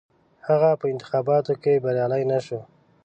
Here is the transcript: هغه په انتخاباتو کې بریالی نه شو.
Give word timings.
هغه 0.47 0.71
په 0.79 0.85
انتخاباتو 0.93 1.53
کې 1.63 1.81
بریالی 1.83 2.23
نه 2.31 2.39
شو. 2.45 2.59